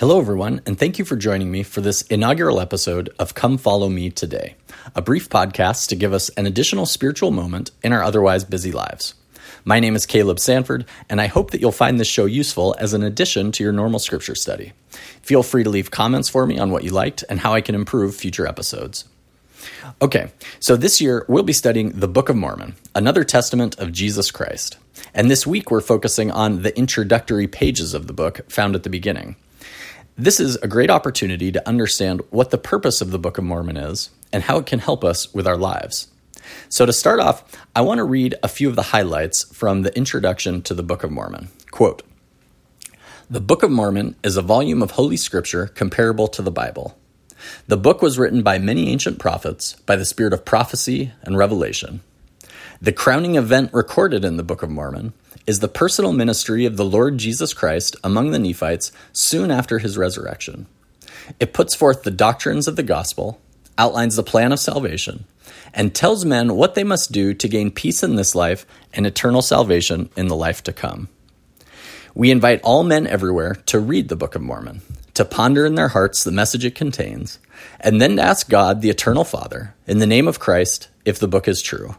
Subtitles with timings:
[0.00, 3.90] Hello, everyone, and thank you for joining me for this inaugural episode of Come Follow
[3.90, 4.54] Me Today,
[4.94, 9.12] a brief podcast to give us an additional spiritual moment in our otherwise busy lives.
[9.62, 12.94] My name is Caleb Sanford, and I hope that you'll find this show useful as
[12.94, 14.72] an addition to your normal scripture study.
[15.20, 17.74] Feel free to leave comments for me on what you liked and how I can
[17.74, 19.04] improve future episodes.
[20.00, 24.30] Okay, so this year we'll be studying the Book of Mormon, another testament of Jesus
[24.30, 24.78] Christ.
[25.12, 28.88] And this week we're focusing on the introductory pages of the book found at the
[28.88, 29.36] beginning.
[30.20, 33.78] This is a great opportunity to understand what the purpose of the Book of Mormon
[33.78, 36.08] is and how it can help us with our lives.
[36.68, 37.42] So, to start off,
[37.74, 41.04] I want to read a few of the highlights from the introduction to the Book
[41.04, 41.48] of Mormon.
[41.70, 42.02] Quote
[43.30, 46.98] The Book of Mormon is a volume of Holy Scripture comparable to the Bible.
[47.66, 52.02] The book was written by many ancient prophets by the spirit of prophecy and revelation.
[52.82, 55.14] The crowning event recorded in the Book of Mormon
[55.46, 59.98] is the personal ministry of the Lord Jesus Christ among the Nephites soon after his
[59.98, 60.66] resurrection.
[61.38, 63.40] It puts forth the doctrines of the gospel,
[63.78, 65.24] outlines the plan of salvation,
[65.72, 69.42] and tells men what they must do to gain peace in this life and eternal
[69.42, 71.08] salvation in the life to come.
[72.14, 74.82] We invite all men everywhere to read the Book of Mormon,
[75.14, 77.38] to ponder in their hearts the message it contains,
[77.78, 81.28] and then to ask God, the Eternal Father, in the name of Christ, if the
[81.28, 81.94] book is true.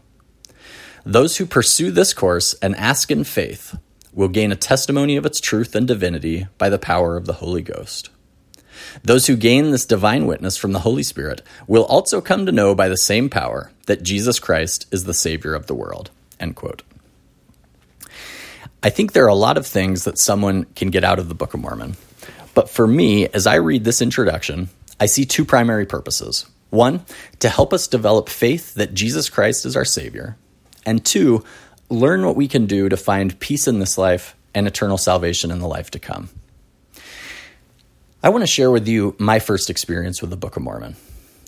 [1.05, 3.75] Those who pursue this course and ask in faith
[4.13, 7.61] will gain a testimony of its truth and divinity by the power of the Holy
[7.61, 8.09] Ghost.
[9.03, 12.75] Those who gain this divine witness from the Holy Spirit will also come to know
[12.75, 16.11] by the same power that Jesus Christ is the Savior of the world.
[16.39, 16.83] End quote.
[18.83, 21.35] I think there are a lot of things that someone can get out of the
[21.35, 21.95] Book of Mormon.
[22.53, 26.45] But for me, as I read this introduction, I see two primary purposes.
[26.69, 27.05] One,
[27.39, 30.38] to help us develop faith that Jesus Christ is our Savior,
[30.86, 31.44] and two,
[31.90, 35.60] learn what we can do to find peace in this life and eternal salvation in
[35.60, 36.30] the life to come.
[38.24, 40.96] I want to share with you my first experience with the Book of Mormon.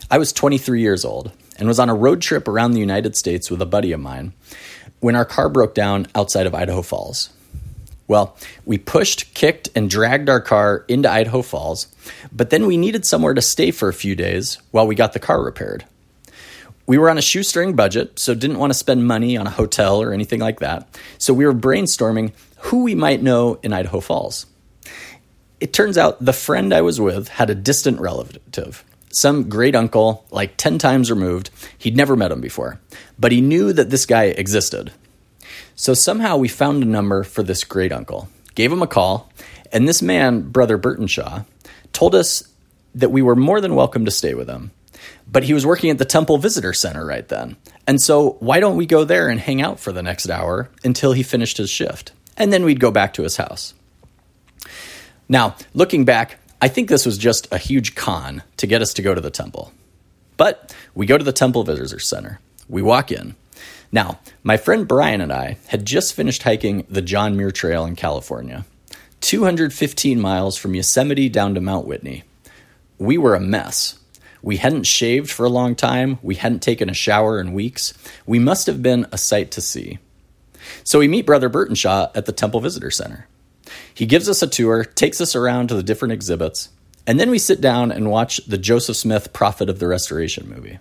[0.10, 3.52] I was 23 years old and was on a road trip around the United States
[3.52, 4.34] with a buddy of mine
[5.00, 7.30] when our car broke down outside of Idaho Falls.
[8.08, 8.36] Well,
[8.66, 11.88] we pushed, kicked, and dragged our car into Idaho Falls,
[12.32, 15.20] but then we needed somewhere to stay for a few days while we got the
[15.20, 15.86] car repaired.
[16.86, 20.02] We were on a shoestring budget, so didn't want to spend money on a hotel
[20.02, 20.88] or anything like that.
[21.18, 24.46] So we were brainstorming who we might know in Idaho Falls.
[25.62, 30.26] It turns out the friend I was with had a distant relative, some great uncle,
[30.30, 31.52] like 10 times removed.
[31.78, 32.82] He'd never met him before,
[33.18, 34.92] but he knew that this guy existed.
[35.76, 39.32] So somehow we found a number for this great uncle, gave him a call,
[39.72, 41.46] and this man, Brother Burtonshaw,
[41.94, 42.44] told us
[42.94, 44.72] that we were more than welcome to stay with him
[45.28, 47.58] but he was working at the Temple Visitor Center right then.
[47.88, 51.14] And so, why don't we go there and hang out for the next hour until
[51.14, 52.12] he finished his shift?
[52.38, 53.74] And then we'd go back to his house.
[55.30, 59.02] Now, looking back, I think this was just a huge con to get us to
[59.02, 59.74] go to the temple.
[60.38, 62.40] But we go to the Temple Visitor Center.
[62.68, 63.36] We walk in.
[63.92, 67.96] Now, my friend Brian and I had just finished hiking the John Muir Trail in
[67.96, 68.66] California,
[69.22, 72.24] 215 miles from Yosemite down to Mount Whitney.
[72.98, 74.00] We were a mess.
[74.44, 76.20] We hadn't shaved for a long time.
[76.22, 77.94] We hadn't taken a shower in weeks.
[78.28, 80.00] We must have been a sight to see.
[80.84, 83.28] So we meet Brother Burtonshaw at the Temple Visitor Center.
[83.94, 86.70] He gives us a tour, takes us around to the different exhibits,
[87.08, 90.78] and then we sit down and watch the Joseph Smith Prophet of the Restoration movie.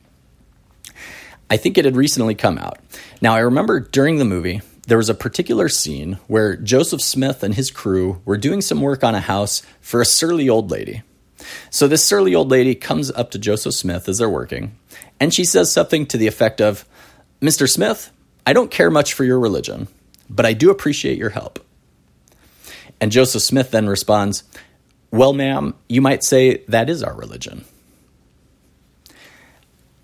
[1.48, 2.78] I think it had recently come out.
[3.20, 7.54] Now, I remember during the movie, there was a particular scene where Joseph Smith and
[7.54, 11.02] his crew were doing some work on a house for a surly old lady.
[11.70, 14.76] So this surly old lady comes up to Joseph Smith as they're working,
[15.20, 16.84] and she says something to the effect of,
[17.40, 17.68] Mr.
[17.68, 18.10] Smith,
[18.46, 19.88] I don't care much for your religion,
[20.28, 21.58] but I do appreciate your help.
[23.00, 24.44] And Joseph Smith then responds,
[25.10, 27.64] Well, ma'am, you might say that is our religion.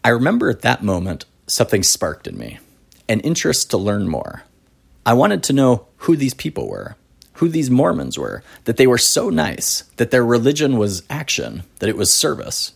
[0.04, 2.58] I remember at that moment something sparked in me
[3.08, 4.42] an interest to learn more.
[5.06, 6.96] I wanted to know who these people were
[7.38, 11.88] who these Mormons were, that they were so nice, that their religion was action, that
[11.88, 12.72] it was service.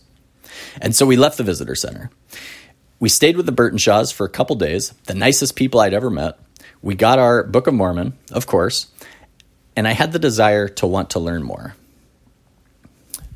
[0.81, 2.09] And so we left the visitor center.
[2.99, 6.39] We stayed with the Burtonshaws for a couple days, the nicest people I'd ever met.
[6.81, 8.87] We got our Book of Mormon, of course,
[9.75, 11.75] and I had the desire to want to learn more.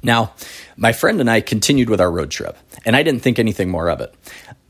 [0.01, 0.33] Now,
[0.77, 3.89] my friend and I continued with our road trip, and I didn't think anything more
[3.89, 4.15] of it.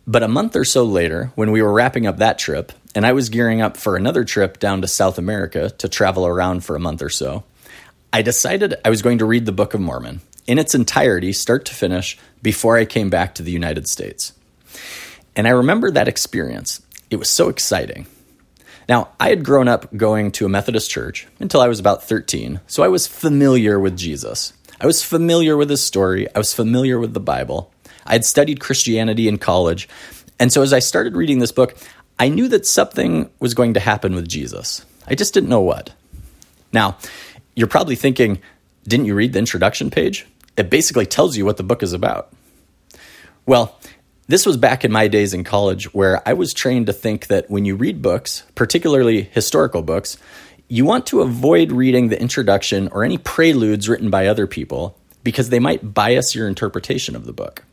[0.10, 3.12] But a month or so later, when we were wrapping up that trip, and I
[3.12, 6.80] was gearing up for another trip down to South America to travel around for a
[6.80, 7.44] month or so,
[8.14, 11.66] I decided I was going to read the Book of Mormon in its entirety, start
[11.66, 14.32] to finish, before I came back to the United States.
[15.36, 16.82] And I remember that experience.
[17.10, 18.08] It was so exciting.
[18.88, 22.62] Now, I had grown up going to a Methodist church until I was about 13,
[22.66, 24.54] so I was familiar with Jesus.
[24.80, 27.74] I was familiar with his story, I was familiar with the Bible.
[28.08, 29.88] I had studied Christianity in college.
[30.40, 31.78] And so as I started reading this book,
[32.20, 34.86] I knew that something was going to happen with Jesus.
[35.08, 35.92] I just didn't know what.
[36.74, 36.98] Now,
[37.56, 38.42] you're probably thinking,
[38.88, 40.26] didn't you read the introduction page?
[40.58, 42.34] It basically tells you what the book is about.
[43.46, 43.78] Well,
[44.28, 47.50] this was back in my days in college where I was trained to think that
[47.50, 50.18] when you read books, particularly historical books,
[50.68, 55.50] you want to avoid reading the introduction or any preludes written by other people because
[55.50, 57.64] they might bias your interpretation of the book.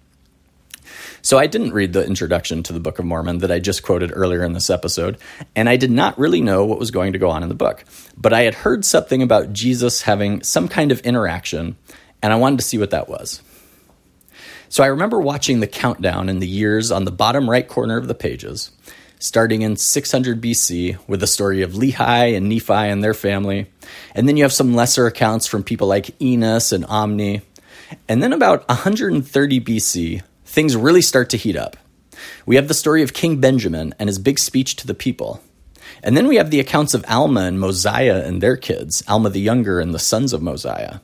[1.24, 4.12] So I didn't read the introduction to the Book of Mormon that I just quoted
[4.14, 5.16] earlier in this episode,
[5.56, 7.82] and I did not really know what was going to go on in the book.
[8.14, 11.78] But I had heard something about Jesus having some kind of interaction,
[12.22, 13.40] and I wanted to see what that was.
[14.68, 18.06] So I remember watching the countdown in the years on the bottom right corner of
[18.06, 18.70] the pages,
[19.18, 23.70] starting in 600 BC with the story of Lehi and Nephi and their family.
[24.14, 27.40] And then you have some lesser accounts from people like Enos and Omni.
[28.10, 31.76] And then about 130 BC, things really start to heat up.
[32.46, 35.40] We have the story of King Benjamin and his big speech to the people.
[36.02, 39.40] And then we have the accounts of Alma and Mosiah and their kids, Alma the
[39.40, 40.98] younger and the sons of Mosiah.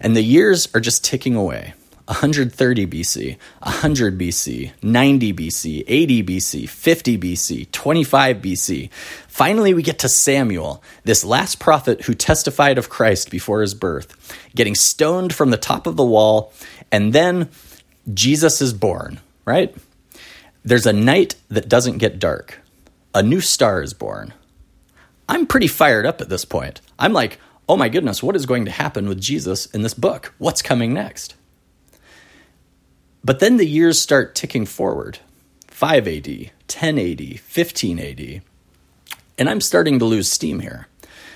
[0.00, 1.74] And the years are just ticking away.
[2.06, 8.92] 130 BC, 100 BC, 90 BC, 80 BC, 50 BC, 25 BC.
[9.26, 14.38] Finally, we get to Samuel, this last prophet who testified of Christ before his birth,
[14.54, 16.52] getting stoned from the top of the wall,
[16.92, 17.48] and then
[18.12, 19.74] Jesus is born, right?
[20.64, 22.60] There's a night that doesn't get dark.
[23.14, 24.34] A new star is born.
[25.28, 26.80] I'm pretty fired up at this point.
[26.98, 30.34] I'm like, oh my goodness, what is going to happen with Jesus in this book?
[30.38, 31.34] What's coming next?
[33.24, 35.18] But then the years start ticking forward
[35.68, 38.42] 5 AD, 10 AD, 15 AD.
[39.38, 40.88] And I'm starting to lose steam here.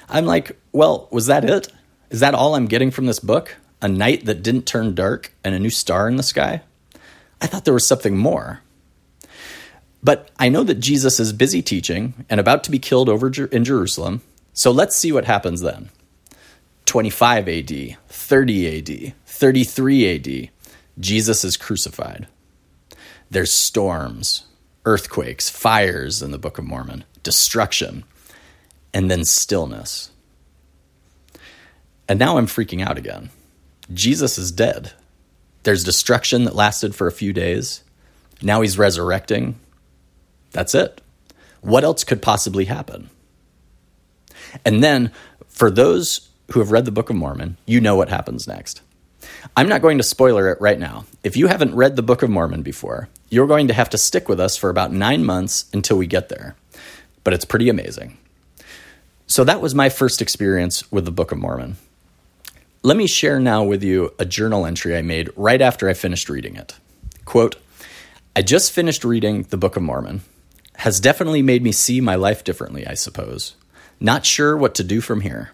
[0.09, 1.73] I'm like, well, was that it?
[2.11, 3.57] Is that all I'm getting from this book?
[3.81, 6.63] A night that didn't turn dark, and a new star in the sky?
[7.41, 8.61] I thought there was something more.
[10.03, 13.65] But I know that Jesus is busy teaching and about to be killed over in
[13.65, 14.23] Jerusalem,
[14.53, 15.91] so let's see what happens then.
[16.87, 20.51] 25 AD, 30 AD, 33 AD,
[20.99, 22.27] Jesus is crucified.
[23.31, 24.45] There's storms,
[24.85, 28.05] earthquakes, fires in the Book of Mormon, destruction,
[28.95, 30.11] and then stillness.
[32.09, 33.31] And now I'm freaking out again.
[33.93, 34.93] Jesus is dead.
[35.63, 37.83] There's destruction that lasted for a few days.
[38.43, 39.59] Now he's resurrecting.
[40.53, 41.01] That's it.
[41.61, 43.11] What else could possibly happen?
[44.65, 45.13] And then,
[45.49, 48.81] for those who have read the Book of Mormon, you know what happens next.
[49.57, 51.05] I'm not going to spoiler it right now.
[51.23, 54.29] If you haven't read the Book of Mormon before, you're going to have to stick
[54.29, 56.55] with us for about nine months until we get there.
[57.25, 58.17] But it's pretty amazing.
[59.27, 61.77] So that was my first experience with the Book of Mormon.
[62.85, 66.29] Let me share now with you a journal entry I made right after I finished
[66.29, 66.77] reading it.
[67.25, 67.57] Quote,
[68.37, 70.21] I just finished reading the Book of Mormon.
[70.77, 73.57] Has definitely made me see my life differently, I suppose.
[73.99, 75.51] Not sure what to do from here.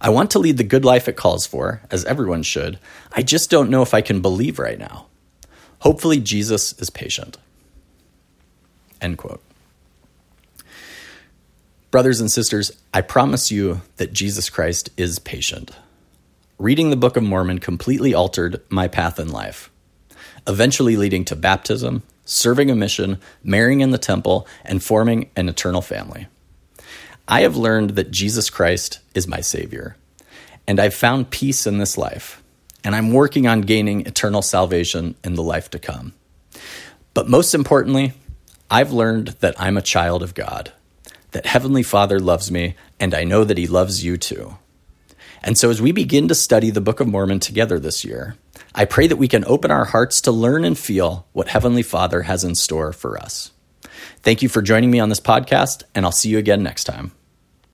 [0.00, 2.80] I want to lead the good life it calls for, as everyone should.
[3.12, 5.06] I just don't know if I can believe right now.
[5.78, 7.38] Hopefully, Jesus is patient.
[9.00, 9.40] End quote.
[11.92, 15.70] Brothers and sisters, I promise you that Jesus Christ is patient
[16.62, 19.68] reading the Book of Mormon completely altered my path in life,
[20.46, 25.82] eventually leading to baptism, serving a mission, marrying in the temple, and forming an eternal
[25.82, 26.28] family.
[27.26, 29.96] I have learned that Jesus Christ is my Savior,
[30.68, 32.40] and I've found peace in this life,
[32.84, 36.12] and I'm working on gaining eternal salvation in the life to come.
[37.12, 38.12] But most importantly,
[38.70, 40.70] I've learned that I'm a child of God,
[41.32, 44.58] that Heavenly Father loves me, and I know that He loves you too.
[45.42, 48.36] And so, as we begin to study the Book of Mormon together this year,
[48.74, 52.22] I pray that we can open our hearts to learn and feel what Heavenly Father
[52.22, 53.50] has in store for us.
[54.22, 57.12] Thank you for joining me on this podcast, and I'll see you again next time.